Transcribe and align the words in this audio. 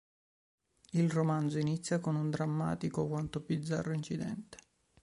Il 0.93 1.11
romanzo 1.11 1.59
inizia 1.59 1.99
con 1.99 2.15
un 2.15 2.31
drammatico 2.31 3.07
quanto 3.07 3.39
bizzarro 3.39 3.93
incidente. 3.93 4.57